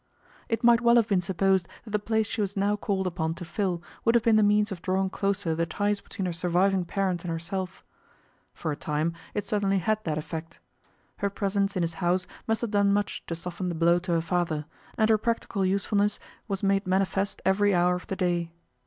It 0.49 0.63
might 0.63 0.81
well 0.81 0.95
have 0.95 1.07
been 1.07 1.21
supposed 1.21 1.67
that 1.83 1.91
the 1.91 1.99
place 1.99 2.25
she 2.25 2.41
was 2.41 2.57
now 2.57 2.75
called 2.75 3.05
upon 3.05 3.35
to 3.35 3.45
fill 3.45 3.83
would 4.03 4.15
have 4.15 4.23
been 4.23 4.35
the 4.35 4.41
means 4.41 4.71
of 4.71 4.81
drawing 4.81 5.11
closer 5.11 5.53
the 5.53 5.67
ties 5.67 6.01
between 6.01 6.25
her 6.25 6.33
surviving 6.33 6.85
parent 6.85 7.21
and 7.21 7.29
herself. 7.29 7.83
For 8.55 8.71
a 8.71 8.75
time 8.75 9.13
it 9.35 9.45
certainly 9.45 9.77
had 9.77 10.03
that 10.05 10.17
effect. 10.17 10.59
Her 11.17 11.29
presence 11.29 11.75
in 11.75 11.83
his 11.83 11.93
house 12.01 12.25
must 12.47 12.61
have 12.61 12.71
done 12.71 12.91
much 12.91 13.23
to 13.27 13.35
soften 13.35 13.69
the 13.69 13.75
blow 13.75 13.99
to 13.99 14.13
her 14.13 14.21
father, 14.21 14.65
and 14.97 15.07
her 15.07 15.19
practical 15.19 15.63
usefulness 15.63 16.17
was 16.47 16.63
made 16.63 16.87
manifest 16.87 17.39
every 17.45 17.75
hour 17.75 17.93
of 17.93 18.07
the 18.07 18.15
day. 18.15 18.49